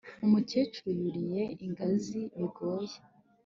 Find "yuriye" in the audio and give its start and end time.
1.01-1.43